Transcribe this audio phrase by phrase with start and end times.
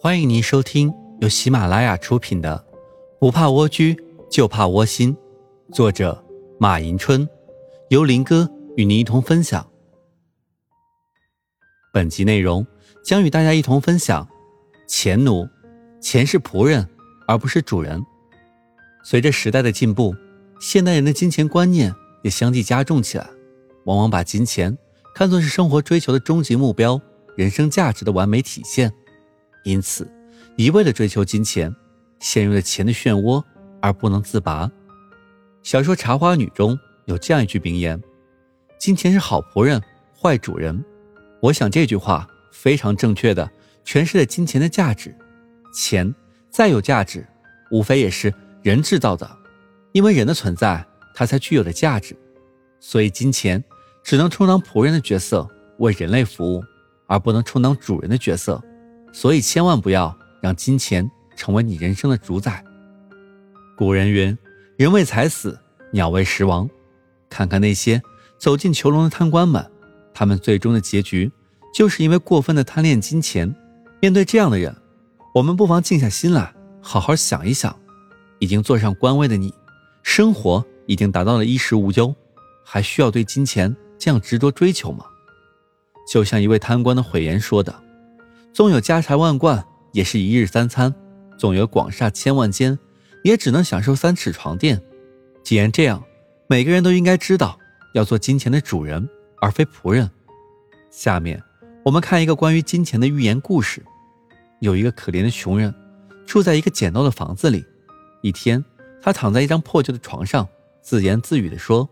[0.00, 2.64] 欢迎您收听由喜马拉雅出品的
[3.18, 5.12] 《不怕蜗居就怕窝心》，
[5.74, 6.24] 作者
[6.56, 7.28] 马迎春，
[7.88, 9.68] 由林哥与您一同分享。
[11.92, 12.64] 本集内容
[13.04, 14.28] 将与大家一同分享：
[14.86, 15.48] 钱奴，
[16.00, 16.88] 钱是仆人
[17.26, 18.00] 而不是主人。
[19.02, 20.14] 随着时代的进步，
[20.60, 21.92] 现代人的金钱观念
[22.22, 23.28] 也相继加重起来，
[23.86, 24.78] 往往把金钱
[25.12, 27.00] 看作是生活追求的终极目标、
[27.34, 28.92] 人生价值的完美体现。
[29.64, 30.10] 因此，
[30.56, 31.74] 一味的追求金钱，
[32.20, 33.42] 陷入了钱的漩涡
[33.80, 34.70] 而不能自拔。
[35.62, 38.00] 小说《茶花女》中有这样一句名言
[38.78, 39.82] ：“金钱是好仆人，
[40.18, 40.82] 坏主人。”
[41.42, 43.48] 我想这句话非常正确的
[43.84, 45.14] 诠释了金钱的价值。
[45.74, 46.12] 钱
[46.50, 47.26] 再有价值，
[47.70, 48.32] 无非也是
[48.62, 49.30] 人制造的，
[49.92, 52.16] 因为人的存在，它才具有的价值。
[52.80, 53.62] 所以，金钱
[54.02, 55.46] 只能充当仆人的角色，
[55.78, 56.64] 为人类服务，
[57.06, 58.62] 而不能充当主人的角色。
[59.12, 62.64] 所以，千万不要让金钱成为你人生的主宰。
[63.76, 64.36] 古人云
[64.76, 65.58] ：“人为财死，
[65.92, 66.68] 鸟为食亡。”
[67.30, 68.00] 看看那些
[68.38, 69.70] 走进囚笼的贪官们，
[70.14, 71.30] 他们最终的结局，
[71.74, 73.54] 就是因为过分的贪恋金钱。
[74.00, 74.74] 面对这样的人，
[75.34, 77.76] 我们不妨静下心来，好好想一想：
[78.38, 79.52] 已经坐上官位的你，
[80.02, 82.14] 生活已经达到了衣食无忧，
[82.64, 85.04] 还需要对金钱这样执着追求吗？
[86.10, 87.74] 就像一位贪官的悔言说的。
[88.58, 90.92] 纵有家财万贯，也是一日三餐；
[91.38, 92.76] 纵有广厦千万间，
[93.22, 94.82] 也只能享受三尺床垫。
[95.44, 96.02] 既然这样，
[96.48, 97.56] 每个人都应该知道，
[97.94, 99.08] 要做金钱的主人，
[99.40, 100.10] 而非仆人。
[100.90, 101.40] 下面，
[101.84, 103.80] 我们看一个关于金钱的寓言故事。
[104.58, 105.72] 有一个可怜的穷人，
[106.26, 107.64] 住在一个简陋的房子里。
[108.22, 108.64] 一天，
[109.00, 110.44] 他躺在一张破旧的床上，
[110.82, 111.88] 自言自语地说：“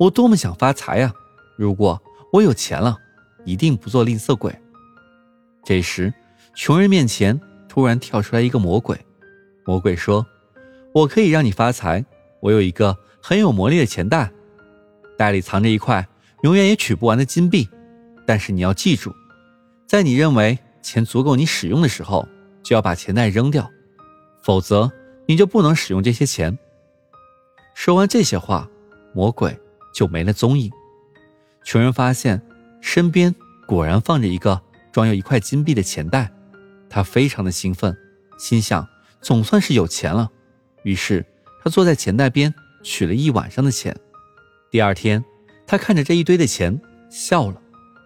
[0.00, 1.14] 我多么想发财呀！
[1.56, 2.98] 如果我有钱了，
[3.44, 4.52] 一定不做吝啬鬼。”
[5.64, 6.12] 这时，
[6.54, 8.98] 穷人面前突然跳出来一个魔鬼。
[9.64, 10.26] 魔鬼说
[10.92, 12.04] ：“我可以让你发财。
[12.40, 14.30] 我有一个很有魔力的钱袋，
[15.16, 16.04] 袋里藏着一块
[16.42, 17.68] 永远也取不完的金币。
[18.26, 19.14] 但是你要记住，
[19.86, 22.26] 在你认为钱足够你使用的时候，
[22.64, 23.70] 就要把钱袋扔掉，
[24.42, 24.90] 否则
[25.26, 26.58] 你就不能使用这些钱。”
[27.74, 28.68] 说完这些话，
[29.14, 29.56] 魔鬼
[29.94, 30.70] 就没了踪影。
[31.64, 32.42] 穷人发现
[32.80, 33.32] 身边
[33.68, 34.60] 果然放着一个。
[34.92, 36.30] 装有一块金币的钱袋，
[36.88, 37.96] 他非常的兴奋，
[38.38, 38.86] 心想
[39.22, 40.30] 总算是有钱了。
[40.84, 41.24] 于是
[41.64, 43.96] 他坐在钱袋边取了一晚上的钱。
[44.70, 45.24] 第二天，
[45.66, 47.60] 他看着这一堆的钱笑了，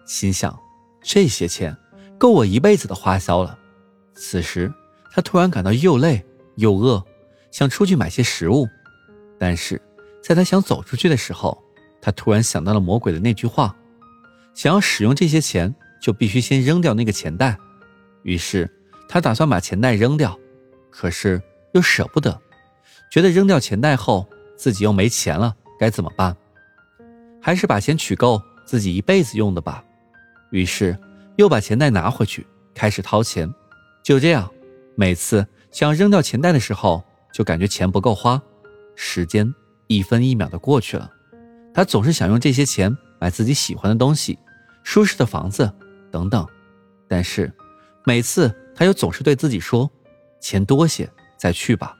[0.05, 0.57] 心想
[1.01, 1.75] 这些钱
[2.17, 3.59] 够我一辈子的花销了。
[4.15, 4.73] 此时
[5.11, 6.25] 他突然感到又累
[6.55, 7.03] 又饿，
[7.51, 8.65] 想出去买些食物。
[9.37, 9.81] 但是
[10.23, 11.61] 在他想走出去的时候，
[12.01, 13.75] 他突然想到了魔鬼的那句话：
[14.53, 15.75] 想要使用这些钱。
[16.01, 17.57] 就必须先扔掉那个钱袋，
[18.23, 18.69] 于是
[19.07, 20.37] 他打算把钱袋扔掉，
[20.89, 21.41] 可是
[21.73, 22.39] 又舍不得，
[23.11, 26.35] 觉得扔掉钱袋后自己又没钱了，该怎么办？
[27.41, 29.83] 还是把钱取够自己一辈子用的吧。
[30.51, 30.97] 于是
[31.37, 33.53] 又把钱袋拿回去，开始掏钱。
[34.03, 34.49] 就这样，
[34.95, 37.03] 每次想扔掉钱袋的时候，
[37.33, 38.41] 就感觉钱不够花。
[38.95, 39.53] 时间
[39.87, 41.11] 一分一秒的过去了，
[41.73, 44.39] 他总是想用这些钱买自己喜欢的东西，
[44.83, 45.71] 舒适的房子。
[46.11, 46.45] 等等，
[47.07, 47.51] 但是
[48.05, 49.89] 每次他又总是对自己说
[50.39, 51.95] ：“钱多些再去吧。”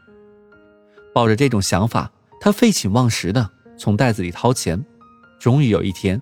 [1.14, 4.84] 抱着这种想法，他废寝忘食的从袋子里掏钱。
[5.40, 6.22] 终于有一天，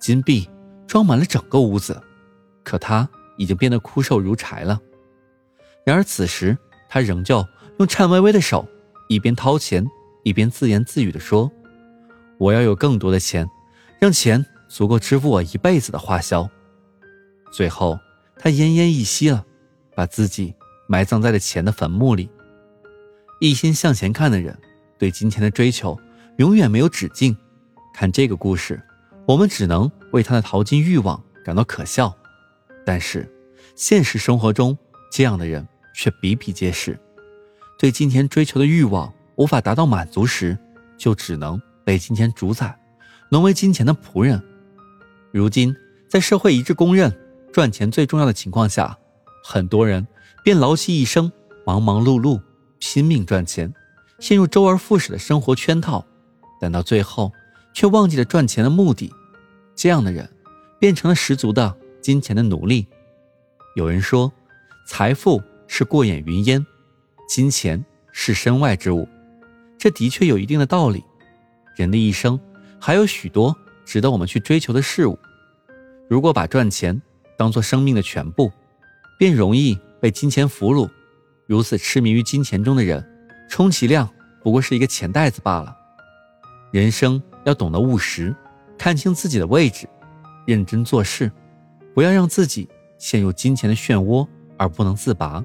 [0.00, 0.48] 金币
[0.86, 2.00] 装满了整个屋子，
[2.64, 4.80] 可他已经变得枯瘦如柴了。
[5.84, 6.56] 然而此时，
[6.88, 7.46] 他仍旧
[7.78, 8.66] 用颤巍巍的手
[9.08, 9.86] 一边掏钱，
[10.24, 11.50] 一边自言自语的说
[12.38, 13.48] ：“我要有更多的钱，
[14.00, 16.48] 让钱足够支付我一辈子的花销。”
[17.50, 17.98] 最后，
[18.36, 19.44] 他奄奄一息了，
[19.94, 20.54] 把自己
[20.86, 22.30] 埋葬在了钱的坟墓里。
[23.40, 24.56] 一心向前看的人，
[24.98, 25.98] 对金钱的追求
[26.38, 27.36] 永远没有止境。
[27.94, 28.80] 看这个故事，
[29.26, 32.14] 我们只能为他的淘金欲望感到可笑。
[32.84, 33.28] 但是，
[33.74, 34.76] 现实生活中，
[35.10, 36.98] 这样的人却比比皆是。
[37.78, 40.58] 对金钱追求的欲望无法达到满足时，
[40.96, 42.78] 就只能被金钱主宰，
[43.30, 44.42] 沦为金钱的仆人。
[45.32, 45.74] 如今，
[46.08, 47.12] 在社会一致公认。
[47.58, 48.96] 赚钱最重要的情况下，
[49.42, 50.06] 很多人
[50.44, 51.32] 便劳其一生，
[51.66, 52.40] 忙忙碌碌，
[52.78, 53.74] 拼命赚钱，
[54.20, 56.06] 陷入周而复始的生活圈套，
[56.60, 57.32] 但到最后
[57.74, 59.12] 却忘记了赚钱的目的。
[59.74, 60.30] 这样的人
[60.78, 62.86] 变成了十足的金钱的奴隶。
[63.74, 64.32] 有人说，
[64.86, 66.64] 财富是过眼云烟，
[67.28, 69.08] 金钱是身外之物。
[69.76, 71.02] 这的确有一定的道理。
[71.74, 72.38] 人的一生
[72.78, 73.52] 还有许多
[73.84, 75.18] 值得我们去追求的事物。
[76.08, 77.02] 如果把赚钱，
[77.38, 78.52] 当做生命的全部，
[79.16, 80.90] 便容易被金钱俘虏，
[81.46, 83.02] 如此痴迷于金钱中的人，
[83.48, 84.06] 充其量
[84.42, 85.74] 不过是一个钱袋子罢了。
[86.72, 88.34] 人生要懂得务实，
[88.76, 89.88] 看清自己的位置，
[90.46, 91.30] 认真做事，
[91.94, 92.68] 不要让自己
[92.98, 94.26] 陷入金钱的漩涡
[94.56, 95.42] 而不能自拔。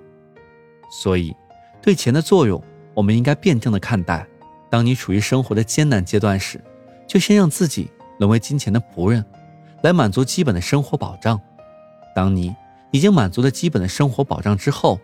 [1.02, 1.32] 所以，
[1.82, 2.62] 对钱的作用，
[2.96, 4.28] 我们应该辩证的看待。
[4.70, 6.60] 当你处于生活的艰难阶段时，
[7.08, 9.24] 就先让自己沦为金钱的仆人，
[9.84, 11.40] 来满足基本的生活保障。
[12.16, 12.56] 当你
[12.92, 15.00] 已经满足了基本的生活保障之后，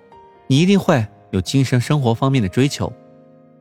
[0.47, 2.91] 你一定会有精神生活方面的追求。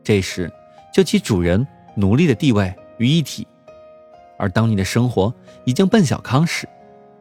[0.03, 0.53] 这时，
[0.93, 1.67] 就集主人。
[1.95, 3.45] 奴隶的地位于一体，
[4.39, 5.35] 而当你的生活
[5.65, 6.69] 已经奔小康时，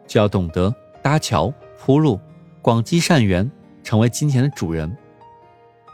[0.06, 0.72] 就要懂得
[1.02, 2.20] 搭桥铺路，
[2.62, 3.50] 广积善缘，
[3.84, 4.96] 成为金钱的主人。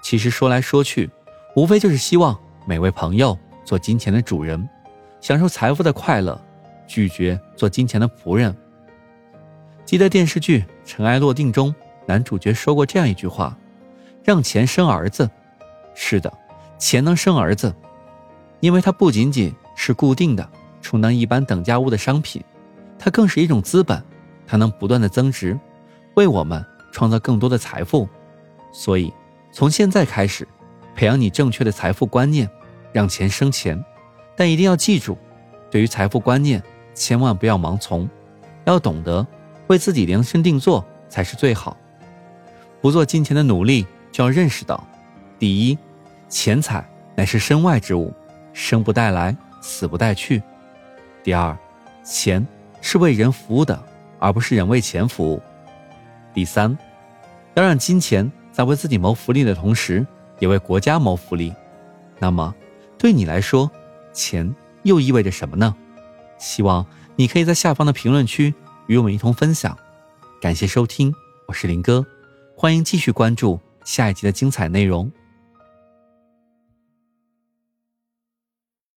[0.01, 1.09] 其实说来说去，
[1.56, 2.38] 无非就是希望
[2.68, 4.68] 每位朋友做金钱的主人，
[5.21, 6.38] 享受财富的快乐，
[6.86, 8.53] 拒绝做金钱的仆人。
[9.93, 11.71] 记得电视剧《尘埃落定》中，
[12.07, 13.55] 男主角说过这样一句话
[14.25, 15.29] ：“让钱生儿子。”
[15.93, 16.33] 是的，
[16.79, 17.71] 钱能生儿子。
[18.59, 20.49] 因为它不仅仅是固定的
[20.81, 22.43] 充当一般等价物的商品，
[22.97, 24.03] 它更是一种资本，
[24.47, 25.55] 它能不断的增值，
[26.15, 28.09] 为我们创造更多的财富。
[28.71, 29.13] 所以，
[29.51, 30.47] 从现在开始，
[30.95, 32.49] 培养你正确的财富观念，
[32.91, 33.79] 让钱生钱。
[34.35, 35.15] 但一定要记住，
[35.69, 36.63] 对于财富观念，
[36.95, 38.09] 千万不要盲从，
[38.65, 39.23] 要懂得
[39.68, 41.77] 为自己量身定做才是最好。
[42.81, 44.86] 不做金钱的努力，就要认识到：
[45.39, 45.77] 第一，
[46.27, 48.13] 钱财乃是身外之物。
[48.51, 50.44] 生不带来，死不带去。
[51.24, 51.57] 第二，
[52.04, 52.45] 钱
[52.81, 53.83] 是为人服务的，
[54.19, 55.42] 而不是人为钱服务。
[56.33, 56.77] 第三，
[57.56, 60.06] 要让金钱在为自己谋福利的同时，
[60.39, 61.51] 也为国家谋福利。
[62.19, 62.54] 那么，
[62.98, 63.71] 对你来说，
[64.12, 65.75] 钱又意味着什么呢？
[66.38, 68.54] 希望你可以在下方的评论区
[68.88, 69.77] 与我们一同分享。
[70.41, 71.13] 感谢收听，
[71.47, 72.06] 我是林哥，
[72.56, 75.09] 欢迎继续关注下一集的精彩内容。